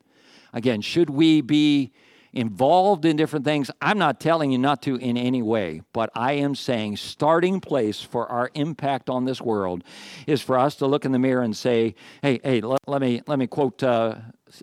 [0.51, 1.91] again, should we be
[2.33, 3.69] involved in different things.
[3.81, 8.01] I'm not telling you not to in any way, but I am saying starting place
[8.01, 9.83] for our impact on this world
[10.25, 13.21] is for us to look in the mirror and say, "Hey, hey, let, let me
[13.27, 14.15] let me quote." Uh,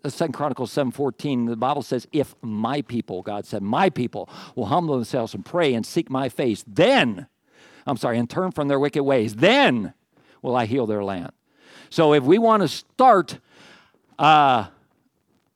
[0.07, 4.95] Second Chronicles 7:14, the Bible says, "If my people, God said, my people will humble
[4.95, 7.27] themselves and pray and seek my face, then,
[7.87, 9.95] I'm sorry, and turn from their wicked ways, then
[10.43, 11.33] will I heal their land."
[11.89, 13.41] So if we want to start
[14.19, 14.67] uh,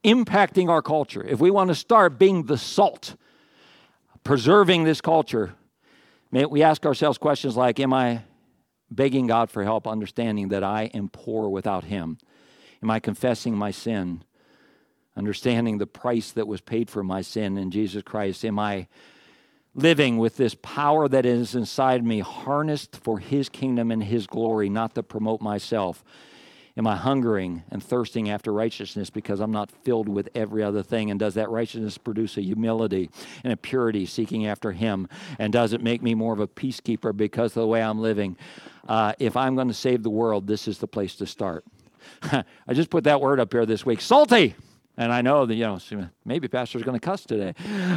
[0.04, 3.16] impacting our culture, if we want to start being the salt,
[4.22, 5.54] preserving this culture,
[6.30, 8.22] may we ask ourselves questions like Am I
[8.90, 12.18] begging God for help, understanding that I am poor without Him?
[12.82, 14.24] Am I confessing my sin,
[15.16, 18.44] understanding the price that was paid for my sin in Jesus Christ?
[18.44, 18.88] Am I
[19.74, 24.68] living with this power that is inside me, harnessed for His kingdom and His glory,
[24.68, 26.04] not to promote myself?
[26.77, 31.10] Am I hungering and thirsting after righteousness because I'm not filled with every other thing?
[31.12, 33.10] And does that righteousness produce a humility
[33.44, 35.08] and a purity seeking after Him?
[35.38, 38.37] And does it make me more of a peacekeeper because of the way I'm living?
[38.88, 41.64] Uh, if I'm going to save the world, this is the place to start.
[42.22, 44.56] I just put that word up here this week salty.
[44.96, 45.79] And I know that, you know,
[46.25, 47.54] maybe pastor's going to cuss today.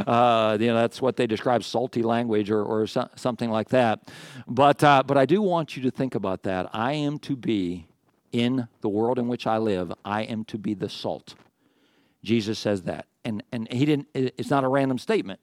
[0.07, 4.09] Uh, you know, that's what they describe salty language or, or so, something like that.
[4.47, 6.69] But, uh, but I do want you to think about that.
[6.73, 7.88] I am to be
[8.32, 11.36] in the world in which I live, I am to be the salt.
[12.23, 13.05] Jesus says that.
[13.28, 15.39] and, and he didn't, it's not a random statement.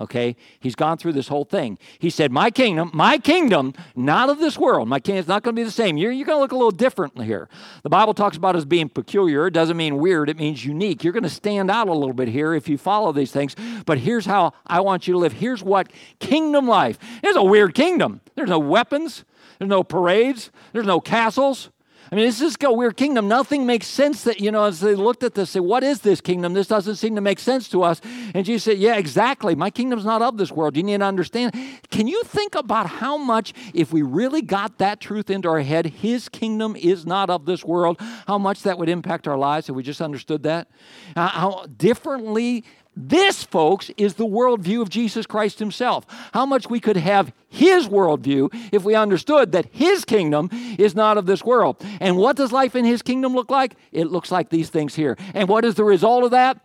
[0.00, 1.78] Okay, he's gone through this whole thing.
[2.00, 4.88] He said, "My kingdom, my kingdom, not of this world.
[4.88, 5.96] My kingdom is not going to be the same.
[5.96, 7.48] You're, you're going to look a little different here."
[7.84, 9.46] The Bible talks about us being peculiar.
[9.46, 10.28] It doesn't mean weird.
[10.28, 11.04] It means unique.
[11.04, 13.54] You're going to stand out a little bit here if you follow these things.
[13.86, 15.34] But here's how I want you to live.
[15.34, 16.98] Here's what kingdom life.
[17.22, 18.20] It's a weird kingdom.
[18.34, 19.24] There's no weapons.
[19.60, 20.50] There's no parades.
[20.72, 21.70] There's no castles.
[22.14, 23.26] I mean, this is a weird kingdom.
[23.26, 26.20] Nothing makes sense that, you know, as they looked at this, say, what is this
[26.20, 26.54] kingdom?
[26.54, 28.00] This doesn't seem to make sense to us.
[28.36, 29.56] And Jesus said, yeah, exactly.
[29.56, 30.76] My kingdom's not of this world.
[30.76, 31.56] You need to understand.
[31.90, 35.86] Can you think about how much, if we really got that truth into our head,
[35.86, 39.74] his kingdom is not of this world, how much that would impact our lives if
[39.74, 40.68] we just understood that?
[41.16, 42.64] Uh, how differently
[42.96, 46.06] this, folks, is the worldview of Jesus Christ himself.
[46.32, 51.18] How much we could have his worldview if we understood that his kingdom is not
[51.18, 51.76] of this world.
[52.00, 53.74] And what does life in his kingdom look like?
[53.92, 55.16] It looks like these things here.
[55.34, 56.60] And what is the result of that?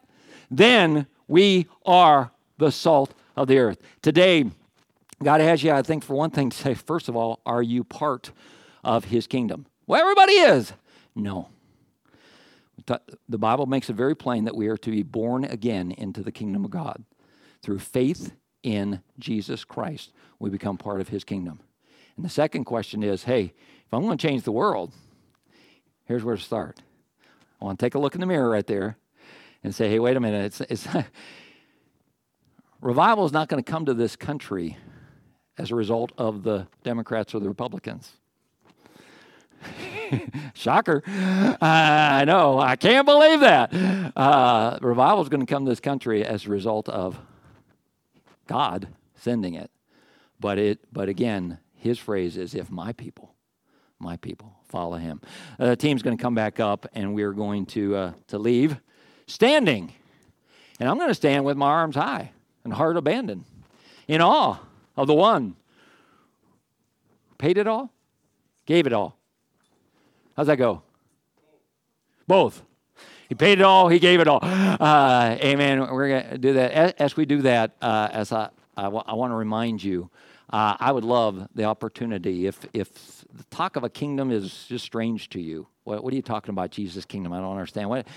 [0.51, 3.79] Then we are the salt of the earth.
[4.01, 4.45] Today,
[5.23, 7.83] God has you, I think, for one thing, to say, first of all, are you
[7.83, 8.31] part
[8.83, 9.65] of his kingdom?
[9.87, 10.73] Well, everybody is.
[11.15, 11.49] No.
[13.27, 16.31] The Bible makes it very plain that we are to be born again into the
[16.31, 17.03] kingdom of God.
[17.61, 18.33] Through faith
[18.63, 21.59] in Jesus Christ, we become part of his kingdom.
[22.15, 23.53] And the second question is hey,
[23.85, 24.93] if I'm going to change the world,
[26.05, 26.81] here's where to start.
[27.61, 28.97] I want to take a look in the mirror right there
[29.63, 30.45] and say, hey, wait a minute.
[30.45, 30.87] It's, it's
[32.81, 34.77] revival is not going to come to this country
[35.57, 38.13] as a result of the Democrats or the Republicans.
[40.53, 41.03] Shocker.
[41.05, 42.59] Uh, I know.
[42.59, 43.73] I can't believe that.
[44.15, 47.17] Uh, revival is going to come to this country as a result of
[48.47, 49.71] God sending it.
[50.39, 50.79] But it.
[50.91, 53.35] But again, his phrase is, "If my people,
[53.99, 55.21] my people, follow him."
[55.59, 58.79] Uh, the team's going to come back up, and we're going to uh, to leave
[59.27, 59.93] standing.
[60.79, 62.31] And I'm going to stand with my arms high
[62.63, 63.43] and heart abandoned,
[64.07, 64.57] in awe
[64.95, 65.55] of the one
[67.39, 67.91] paid it all,
[68.65, 69.18] gave it all
[70.39, 70.83] How's that go?
[72.25, 72.63] Both.
[73.27, 73.89] He paid it all.
[73.89, 74.39] He gave it all.
[74.41, 75.81] Uh, amen.
[75.93, 76.95] We're going to do that.
[76.97, 80.09] As we do that, uh, as I, I, w- I want to remind you,
[80.49, 84.85] uh, I would love the opportunity if, if the talk of a kingdom is just
[84.85, 85.67] strange to you.
[85.83, 87.33] What, what are you talking about, Jesus' kingdom?
[87.33, 87.89] I don't understand.
[87.89, 88.07] What,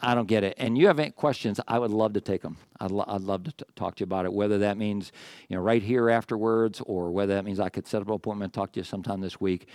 [0.00, 0.54] I don't get it.
[0.56, 2.58] And you have any questions, I would love to take them.
[2.78, 5.10] I'd, lo- I'd love to t- talk to you about it, whether that means,
[5.48, 8.50] you know, right here afterwards or whether that means I could set up an appointment
[8.50, 9.66] and talk to you sometime this week.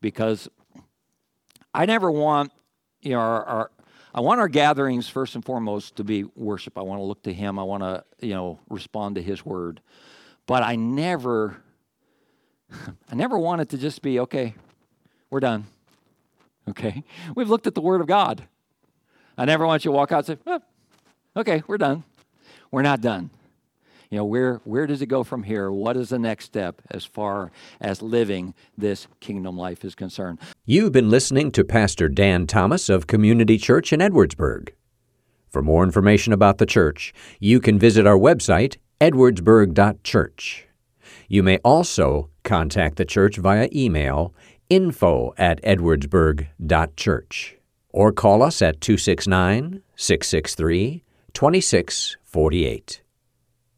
[0.00, 0.48] Because
[1.74, 2.52] I never want,
[3.02, 3.70] you know, our, our,
[4.14, 6.78] I want our gatherings first and foremost to be worship.
[6.78, 7.58] I want to look to Him.
[7.58, 9.80] I want to, you know, respond to His word.
[10.46, 11.56] But I never,
[13.10, 14.54] I never want it to just be okay.
[15.30, 15.66] We're done.
[16.68, 17.02] Okay,
[17.34, 18.46] we've looked at the Word of God.
[19.38, 20.60] I never want you to walk out and say, oh,
[21.36, 22.04] "Okay, we're done."
[22.70, 23.30] We're not done
[24.10, 25.70] you know, where, where does it go from here?
[25.70, 27.50] What is the next step as far
[27.80, 30.38] as living this kingdom life is concerned?
[30.64, 34.70] You've been listening to Pastor Dan Thomas of Community Church in Edwardsburg.
[35.50, 40.66] For more information about the church, you can visit our website, edwardsburg.church.
[41.28, 44.34] You may also contact the church via email
[44.70, 47.56] info at edwardsburg.church
[47.90, 53.02] or call us at 269 663 2648.